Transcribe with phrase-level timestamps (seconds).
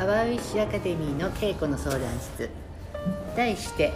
[0.00, 2.48] パワーウィッシュアカデミーの稽古の相談室。
[3.36, 3.92] 題して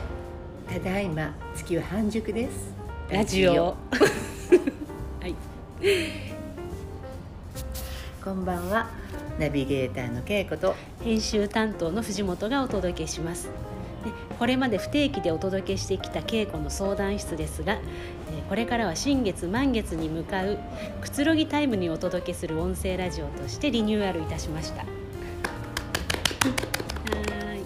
[0.69, 2.75] ただいま月は半熟です。
[3.09, 3.75] ラジオ。
[5.19, 5.35] はい。
[8.23, 8.91] こんばんは。
[9.39, 10.75] ナビゲーターの稽古と。
[11.03, 13.49] 編集担当の藤本がお届けします。
[14.05, 20.59] でこれまで不定期でお届けしてきた稽古の相談室ですがえーこれからは新月満月に向かう
[21.01, 24.85] くつろぎタイムにお届けする音声ラジオとしてリニューアルいたしました
[26.45, 27.65] はーい。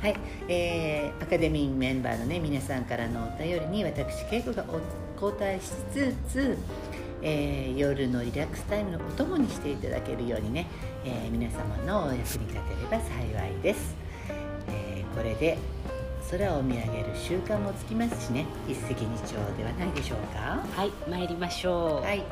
[0.00, 0.16] はい、
[0.48, 4.80] えーアカデミーメンバーのね皆さんからのお便りに私稽古がお
[5.24, 6.58] 交代しつつ、
[7.22, 10.66] えー夜のリラックスタイムのお供にしていただけるようにね、
[11.04, 12.54] えー皆様のお役に立てれ
[12.90, 13.94] ば幸いです、
[14.68, 15.58] えーこれで
[16.30, 20.64] 空を見上げる習慣もつきますしね一石二鳥ではないでしょうか？
[20.74, 22.04] はい参りましょう。
[22.04, 22.22] はい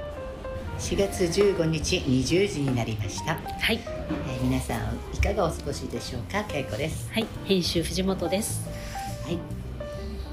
[0.81, 6.39] 4月15日20時になりました、はい、えー皆さんいかがお過ごしでしょうか？
[6.49, 8.67] 稽古ですはい、編集藤本です
[9.25, 9.39] はい。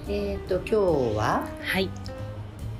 [0.10, 0.76] えっ、と今日
[1.18, 1.90] ははい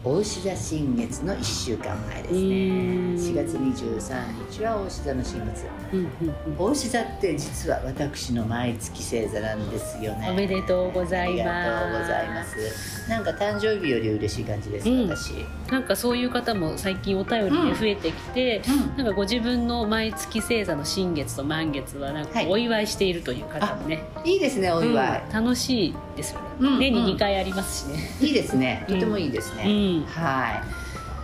[0.04, 2.40] 大志座新月の1週間前ですね。
[2.40, 5.66] うーん4月23日は大志座の新月。
[5.92, 6.06] うんうん
[6.48, 10.30] うん大志座って実は私の毎月星座なんですよね。
[10.32, 13.10] おめでとうございますありがとうございます。
[13.10, 15.34] なんか誕生日より嬉しい感じです、うん私。
[15.72, 18.98] なんかそういう方も最近お便りで増えてきて、うん。
[18.98, 22.48] なんかご自分の毎月星座の新月と満月はなんかはい。
[22.48, 25.24] お祝いしているという方もね、いいですね、お祝い。
[25.28, 25.34] うん。
[25.34, 28.86] 楽しいですよね、うん年に2回ありますしね、いいですね。
[28.88, 30.00] とてもいいですうね。
[30.00, 30.04] ん。
[30.06, 30.64] は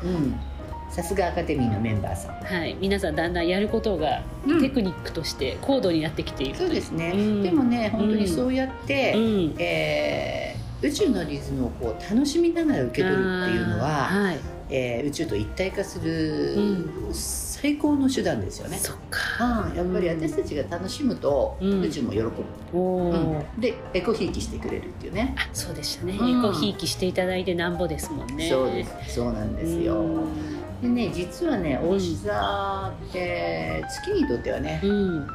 [0.04, 0.08] い。
[0.08, 0.40] うん。
[0.90, 2.36] さすがアカデミーのメンバーさん。
[2.36, 4.62] はい、皆さんだんだんやることがうん。
[4.62, 7.14] テクニックとして高度になってきているそうですね。
[7.16, 7.44] うん。
[7.44, 9.56] でもね、本当にそうやって、うん。
[9.58, 10.53] えー
[10.84, 14.38] 宇宙のリズムをこう楽しみながら受け取るっていうのは、はい、
[14.70, 16.56] えー宇宙と一体化する
[17.10, 18.78] う最高の手段ですよね。
[18.78, 19.70] そっか。
[19.72, 21.82] うん、やっぱり私たちが楽しむと、うん。
[21.82, 23.44] 宇宙も喜ぶ、うん。
[23.58, 26.40] でエコひいきしてくれるっていうね、あそうでしたね、うん。
[26.40, 28.50] エコひいきしていただいてなんぼですもんね。
[28.50, 29.16] そうです。
[29.16, 30.04] そうなんですよ、
[30.82, 35.28] でね実はね大志座って月にとってはね、うん。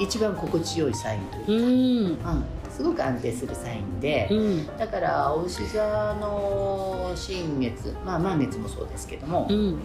[0.00, 2.38] 一番心地よいサインというか、うん。
[2.38, 2.44] うん
[2.74, 4.66] すごく安定するサインで、うん。
[4.76, 9.78] だからお牛座の新月まあ満月もそうですけども、うん。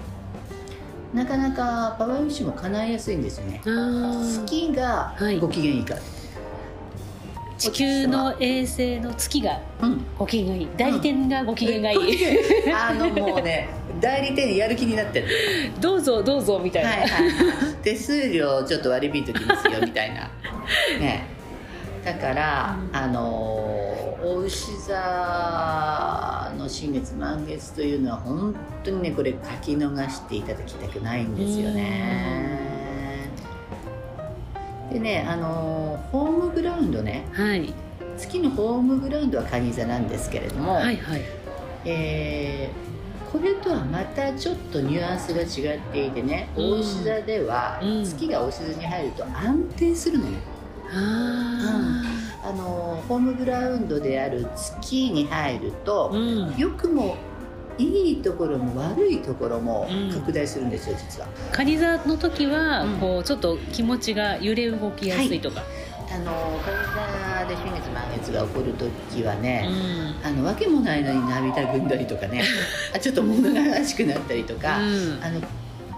[1.14, 3.62] なかなかパワーウィッシュも叶いやすいんですよね。
[3.64, 5.40] 月がはい。
[5.40, 5.94] ご機嫌いいか。
[5.94, 6.02] ら、
[7.60, 10.68] 地球の衛星の月がうん、ご機嫌がいい。
[10.76, 12.18] 代理店がご機嫌がいい、
[12.74, 13.70] あのもうね
[14.02, 15.28] 代理店やる気になってる。
[15.80, 17.32] どうぞどうぞみたいな、はいはい。
[17.84, 20.32] 手数料ちょっと割り引いときますよみたいな。
[21.00, 21.39] ね
[22.04, 33.30] だから、うんあのお牛座の新月満月というのは本当にねこれ書き逃していただきたくないんですよね。
[34.92, 37.74] でねあのホームグラウンドねはい。
[38.18, 41.22] 月のホームグラウンドは蟹座なんですけれども、はいはい。
[41.86, 42.90] えー
[43.32, 46.72] これとはまたちょっとニュアンスが違っていてねうん。
[46.82, 48.04] 大志座ではうん。
[48.04, 50.59] 月が大志座に入ると安定するのね、あ
[50.92, 56.56] あのホームグラウンドである月に入るあと、うん。
[56.58, 57.18] 良くも
[57.78, 60.12] いいところも悪いところもうん。
[60.12, 61.28] 拡大するんですよ実は。
[61.52, 62.98] カニ座の時は、うん。
[62.98, 65.64] こうちょっと気持ちが揺れ動きやすいとか、
[66.12, 66.32] あの
[66.66, 66.72] 蟹
[67.44, 69.68] 座で新月満月が起こる時はうね、
[70.24, 70.26] ん。
[70.26, 72.44] あの訳もないのに涙ぐんだりとかね
[72.96, 75.20] あちょっと物悲しくなったりとか、うん。
[75.24, 75.40] あの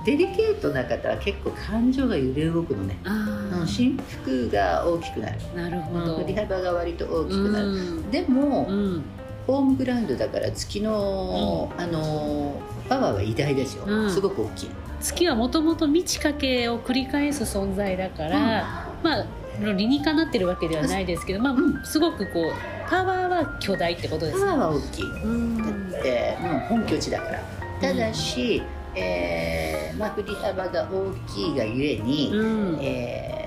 [0.06, 8.12] デリケートな方は結構感情が揺れ動くのね、あうん、振幅が大きくなる、あなるほうんど、振り幅が割と大きくなる、うん。
[8.12, 9.04] でも、うん。
[9.48, 14.10] ホームグラウンドだから月の、あのパワーは偉大ですよ、うん。
[14.10, 14.70] すごく大きい、
[15.02, 19.26] 月はもともと満ち欠けを繰り返す存在だから、まあ
[19.60, 24.52] 理にかなってるわけではないですけど、まあうんすごくこうパワーは巨大ってことでパすね。
[24.52, 25.04] ワーは大きい。
[25.24, 25.92] うん。
[25.92, 27.44] だって、もう本拠地だから。
[27.82, 28.62] ただし、
[28.96, 32.80] えーまあ、振り幅が大きいがゆえに、うん。
[32.82, 33.42] えー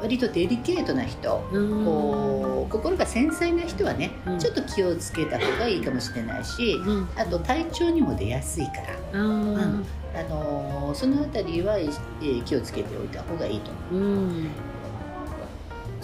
[0.00, 1.84] 割とデリケートな人、うん。
[1.84, 4.38] こう心が繊細な人はね、うん。
[4.38, 7.08] ちょっと気をつけた方がいいかもしれないし、うん。
[7.16, 8.74] あと体調にも出やすいか
[9.12, 9.84] ら、うん。
[10.14, 14.04] あのーそのあたりは、えー気をつけておいた方がいいと思う。
[14.04, 14.48] うん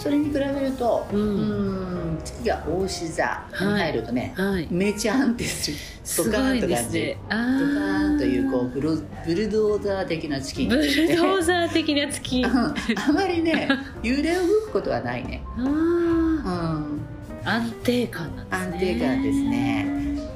[0.05, 4.69] それに比べると、ううんん、月が大志座に入るとね、はい。
[4.71, 5.77] めちゃ安定する。
[6.05, 7.17] すごいですね。
[7.31, 10.59] あドカーンというこううブルブルドーザー的な月。
[10.61, 12.43] にブルドーザー的な月。
[12.45, 12.51] うん。
[12.53, 12.75] あ
[13.15, 13.67] まりね
[14.03, 17.01] 揺れ動くことはないね、あうーん、
[17.45, 18.67] 安定感なんですね。
[18.75, 19.87] 安定感ですね。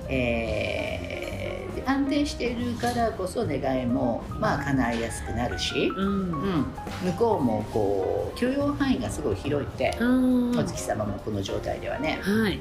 [0.08, 0.87] えー
[1.88, 6.32] 安定しているからこそ願いもまあ叶いやすくなるし、うん。
[6.32, 6.66] うん、
[7.02, 10.58] 向こうもこう許容範囲がすごい広いってうん。
[10.58, 12.58] お月様もこの状態ではね、はい。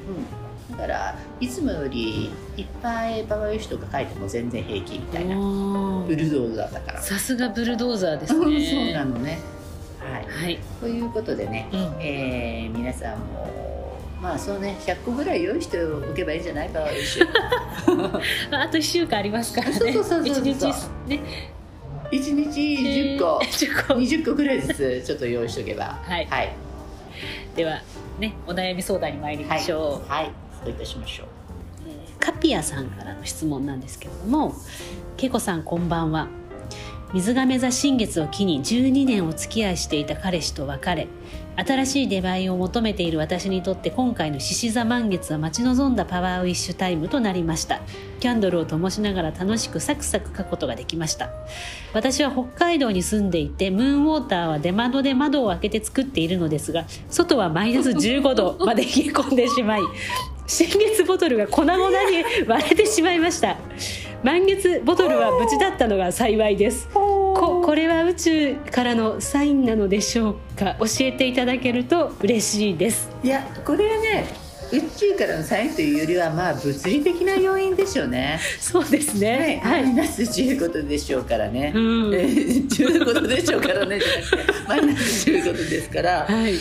[0.70, 7.02] うん、だからいつもよりいっぱいパワーユシとか書いても全然平気みたいなブルドーザーだから。
[7.02, 8.64] さすがブルドーザーですうんね。
[8.64, 9.38] そうなのね。
[10.00, 10.44] はい。
[10.44, 11.80] はい、ということでね、うん。
[12.00, 13.47] えー皆さんも
[14.20, 19.74] まあそうね100個ぐらい用意しておけばいいんじゃないパワーユシああと1週間ありますからね。
[19.74, 20.48] そうそうそうそうそう。
[20.48, 20.64] 一日
[21.06, 21.20] ね。
[22.10, 22.60] 1日
[23.16, 23.94] 10個、10個。
[23.94, 25.98] 20個ぐらいずつちょっと用意しとけば。
[26.02, 26.26] はい。
[26.26, 26.52] はい、
[27.54, 27.80] では
[28.18, 30.30] ねお悩み相談に参りましょう、はい、
[30.62, 31.26] そういたしましょう。
[31.86, 34.54] えーカピアさんからの質問なんですけれども
[35.16, 36.28] けこさんこんばんは。
[37.14, 41.08] 水亀座新月を機に12年お付き合いしていた彼氏と別れ
[41.58, 47.80] 新しい出会を求めている私にとって今回の獅子座満月は待ち望んだパワーウィッシュタイムとなりました。
[48.20, 51.30] キャンドルを灯しながら楽しくサクサク書くことができました。
[51.92, 59.82] 私は北海道に住んでいてムーンウォーターは出窓で窓を開けて作っているのですが外はマイナス15度まで冷え込んでしまい
[60.46, 63.56] 新月ボトルが粉々に割れてしまいました。
[64.22, 66.88] 満月ボトルは無事だったのが幸いです。
[67.38, 70.74] ここれは宇宙からのサインなのでしょうか？
[70.80, 73.08] 教えていただけると嬉しいです。
[73.22, 74.26] いやこれはね
[74.70, 78.38] 宇宙からのサインというよりはまあ物理的な要因でしょうね。
[78.60, 79.60] そうですね。
[79.64, 82.14] はい、マイナス15度でしょうからね、うん。
[82.14, 84.00] えー15度でしょうからね。
[84.66, 86.26] マイナス15度ですから。
[86.28, 86.54] はい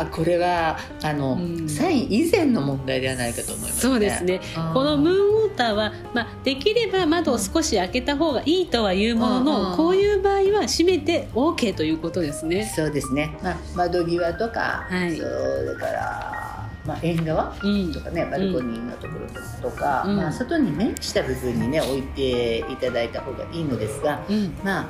[0.00, 1.68] あこれはあの、うん。
[1.68, 3.80] サイン以前の問題ではないかと思いますね。
[3.80, 4.40] そうですね。
[4.56, 12.64] うんこのムーンウォーターは、まあ、できれば窓を少し開けた方がいいとはいうものの、うんこういう場合は閉めて OK ということですね。
[12.64, 15.16] そうですね、まあ、窓際とか、はい。
[15.16, 17.92] それから、まあ、縁側うん。
[17.92, 20.16] とかねバルコニーのところとか、うん。
[20.16, 24.54] まあ、外に面した部分にね置いていただいた方がいいのですが、うん。
[24.64, 24.86] まあ、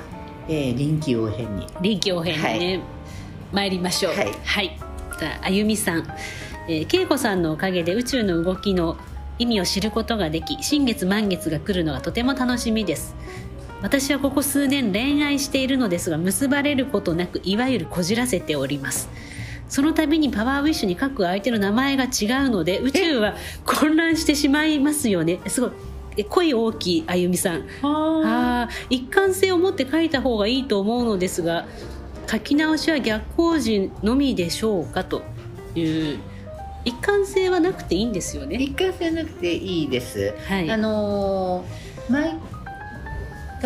[0.48, 1.66] えー臨機応変に。
[1.80, 2.80] 臨機応変にね、
[3.52, 4.14] 参りましょう。
[4.14, 4.22] は
[4.62, 4.76] い。
[4.76, 6.06] じゃああゆみさん、
[6.68, 8.96] えー、恵子さんのおかげで宇宙の動きの
[9.38, 13.14] 意味を知ることができ新月満月が来るのがとても楽しみです。
[13.82, 19.08] 私はここ数年恋愛しているのですが結ばれることなくいわゆるこじらせております。
[19.68, 22.06] その度にパワーウィッシュに書く相手の名前が違
[22.46, 23.34] うので宇宙は
[23.64, 25.40] 混乱してしまいますよね。
[25.46, 25.70] すごい。
[26.16, 28.86] え声大きいあゆみさんあー。
[28.88, 31.66] 一貫性を持って書いた方がいいと思うのですが
[32.28, 35.22] 書き直しは逆光時のみでしょうかと
[35.74, 36.18] いう
[36.84, 38.56] 一貫性はなくていいんですよね。
[38.56, 42.34] 一貫性なくていいです、はい、あのー毎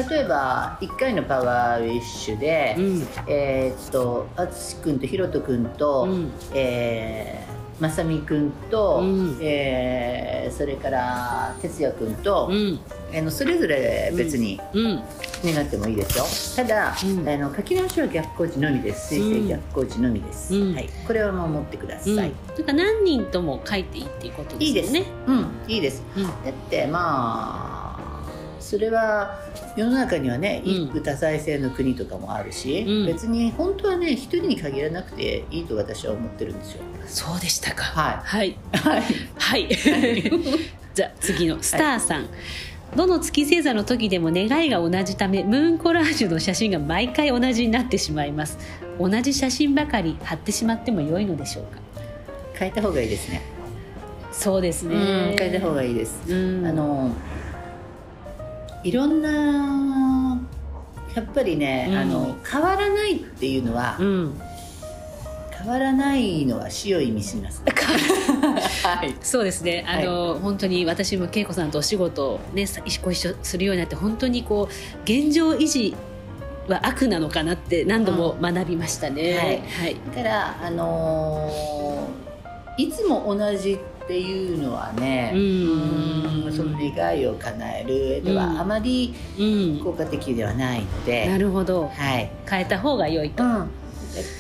[0.09, 3.09] 例えば1回のパワーウィッシュで、うん。
[3.27, 6.31] えーっと淳君とひろと君と、うん。
[6.55, 7.48] えー、
[7.81, 9.39] まさみ君と、うん。
[9.41, 12.81] えーそれから哲也君と、うん。
[13.17, 15.03] あのそれぞれ別にうん。
[15.45, 16.65] 願ってもいいですよ。
[16.65, 17.29] ただ、うん。
[17.29, 19.15] あの書き直しは逆光時のみです。
[19.15, 19.43] 水うん。
[19.43, 20.75] 星逆光時のみです、うん。
[20.75, 24.67] はい、これは守ってください、うん、なんか何人とも書いていいっていうことですよね。
[24.67, 24.93] いいです。
[24.93, 25.47] ねうん。
[25.69, 26.03] いいです。
[26.17, 26.25] うん。
[26.25, 27.78] だってまあ
[28.61, 29.39] それは
[29.77, 30.71] 世の中にはねうん。
[30.73, 33.07] 一夫多妻制の国とかもあるし、うん。
[33.07, 36.83] 別に本当はね一人に限らなくていいと私は思ってるんですよ。
[37.07, 37.85] そうでしたか。
[37.85, 38.51] ははい。
[38.51, 38.57] い。
[38.73, 39.03] はい。
[39.39, 39.69] はい。
[40.95, 42.27] じゃあ次のスターさん。
[42.97, 48.59] どの月星座の時でも願いが同じためムーンコラージュの写真が毎回同じになってしまいます。
[48.99, 51.81] 同じ写真ばかり貼ってしまっても良いのでしょうか？
[52.55, 53.43] 変えた方がいいですね。
[54.33, 54.95] そうですね。
[54.95, 56.67] うん変えた方がいいです、うん。
[56.67, 57.11] あの
[58.85, 60.41] いろんな
[61.15, 61.97] やっぱりね、うん。
[61.97, 64.41] あの変わらないっていうのは、うん。
[65.51, 69.15] 変わらないのは死を意味します、 はい。
[69.21, 69.85] そうですね。
[69.89, 75.97] あの、本当に私も恵子さんとお仕事をねさご一緒するようになって本当にこう現状維持
[76.69, 79.47] は悪なのかなって何度も学びましたね、うんはい。
[79.47, 79.97] はい。
[80.15, 82.29] だからあのー
[82.79, 85.41] いつも同じっていうのはねうん
[86.95, 88.37] 願いを叶える上でうん。
[88.37, 89.81] はあまりうん。
[89.85, 91.89] 効果的ではないのなで、るほど。
[91.89, 93.67] はい、変えた方が良いと、うん、だっ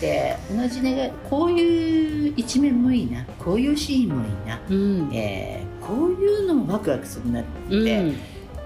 [0.00, 3.24] て同じ願いこういう一面もいいな。
[3.38, 5.10] こういうシーンもいいな、うん。
[5.12, 8.16] えーこういうのもワクワクするなって、うん。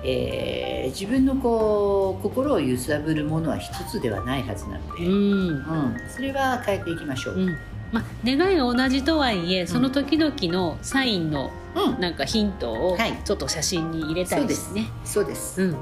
[0.05, 5.13] えー自分のこう心を揺さぶるものは一つではないはずなので、うん。
[5.13, 5.97] うん。
[6.09, 7.49] それは変えていきましょう。
[7.93, 12.01] うんまあ、願いが同じとはいえその時々のサインのうん。
[12.01, 13.19] なんかヒントをはい。
[13.25, 15.63] ちょっと写真に入れたりしてね、そうです。
[15.63, 15.81] うん、はい。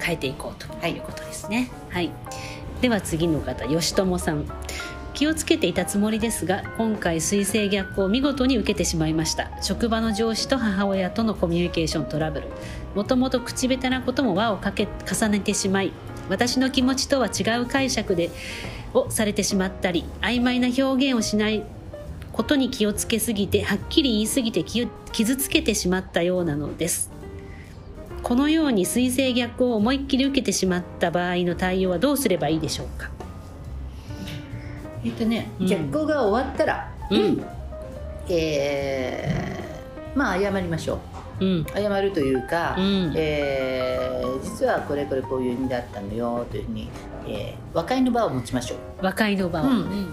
[0.00, 0.98] 変えていこうとい。
[0.98, 1.70] うことですね。
[1.90, 2.10] はい、
[2.80, 4.46] では次の方吉友さん。
[5.12, 9.50] 気をつけていたつもりですが今回水星逆行を見事に受けてしまいました。
[9.62, 12.48] 職場の上司と母親とのコミュニケーショントラブル。
[12.94, 15.92] もともと口下手なことも輪をかけ重ねてしまい
[16.30, 18.30] 私の気持ちとは違う解釈で
[18.96, 21.62] をされてしまったり曖昧な表現をしない
[22.32, 27.10] ことに気をつけすぎてはっきり言いすぎて傷つけてしまったようなのです。
[28.22, 33.10] このように水星逆を思いっきり受けてしまった場合の対応はどうすればいいでしょうか？
[35.04, 37.44] えっとね、うん、逆行が終わったら、うん、
[38.28, 41.00] えー、まあ謝りましょう、うん、
[41.38, 46.88] 謝るというか、うん、えー、実はこれこれこういう意味だったのよというふうに、
[47.26, 48.78] えー、和解の場を持ちましょう。
[49.02, 49.64] 和解の場を、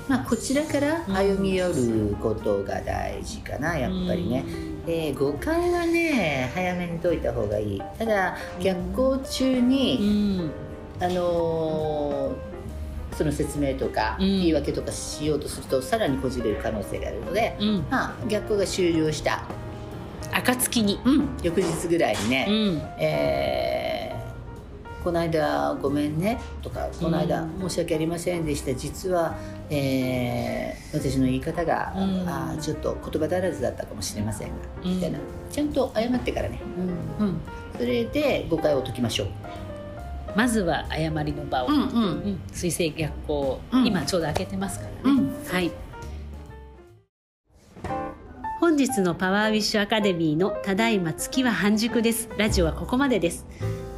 [0.07, 4.43] まあ、こちらから歩み寄ることが大事かなやっぱりね、
[4.85, 7.81] で誤解はね早めに解いた方がいい。
[7.97, 10.51] ただ逆行中に、
[10.99, 12.53] あのー
[13.13, 19.43] その説明とか言い訳とかしようとすると、さらにこじれる可能性があるので、うん、まあ、逆行が終了した
[20.43, 28.73] 暁に、うん、翌日ぐらいにね、うん、えー、この間ごめんねとかこの間申し訳ありませんでした。
[28.75, 29.35] 実は、
[29.69, 35.19] えー、私の言い方が、うん、あちょっと言葉足らずだったかもしれませんが、みたいな。
[35.49, 36.59] ちゃんと謝ってからね、
[37.19, 37.39] うん。
[37.77, 39.27] それで誤解を解きましょう。
[40.35, 41.75] まずは誤りの場を、うん。
[41.75, 45.71] うん、水星逆行、うん、今ちょうど開けてますからね、うん、はい
[48.73, 52.27] 本日のパワーウィッシュアカデミーのただいま月は半熟です。
[52.39, 53.45] ラジオはここまでです。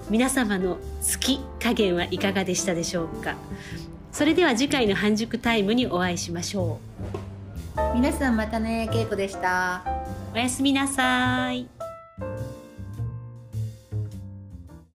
[0.10, 3.36] 皆様の月加減はいかがでしたでしょうか？
[4.12, 6.82] それでは次回の半熟タイムにお会いしましょ
[7.78, 7.96] う。
[7.96, 9.82] 皆さんまたねけいこでした。
[10.34, 11.70] おやすみなさい